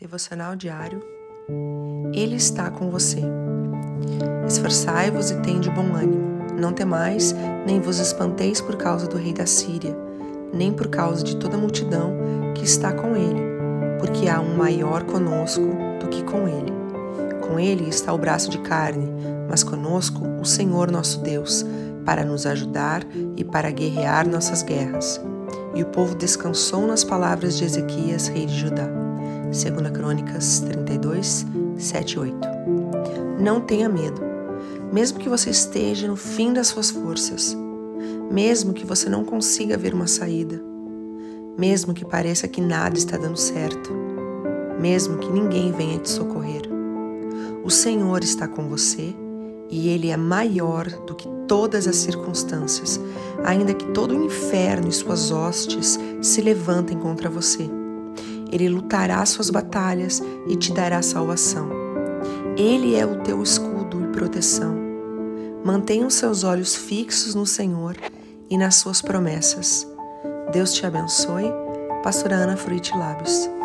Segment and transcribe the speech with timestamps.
[0.00, 1.02] Devocional diário.
[2.14, 3.20] Ele está com você.
[4.48, 6.56] Esforçai-vos e tende bom ânimo.
[6.58, 7.34] Não temais,
[7.66, 9.94] nem vos espanteis por causa do rei da Síria,
[10.54, 12.14] nem por causa de toda a multidão
[12.54, 13.42] que está com ele,
[13.98, 15.68] porque há um maior conosco
[16.00, 16.72] do que com ele.
[17.46, 19.06] Com ele está o braço de carne,
[19.50, 21.62] mas conosco o Senhor nosso Deus,
[22.06, 23.06] para nos ajudar
[23.36, 25.20] e para guerrear nossas guerras.
[25.74, 28.99] E o povo descansou nas palavras de Ezequias, rei de Judá.
[29.50, 31.44] 2 Crônicas 32,
[31.76, 32.36] 7 e 8.
[33.40, 34.20] Não tenha medo,
[34.92, 37.56] mesmo que você esteja no fim das suas forças,
[38.30, 40.62] mesmo que você não consiga ver uma saída,
[41.58, 43.92] mesmo que pareça que nada está dando certo,
[44.80, 46.62] mesmo que ninguém venha te socorrer.
[47.64, 49.12] O Senhor está com você
[49.68, 53.00] e Ele é maior do que todas as circunstâncias,
[53.44, 57.79] ainda que todo o inferno e suas hostes se levantem contra você.
[58.50, 61.68] Ele lutará suas batalhas e te dará salvação.
[62.56, 64.74] Ele é o teu escudo e proteção.
[65.64, 67.96] Mantenha os seus olhos fixos no Senhor
[68.48, 69.86] e nas suas promessas.
[70.52, 71.50] Deus te abençoe.
[72.02, 73.59] Pastora Ana Fruit Lábios.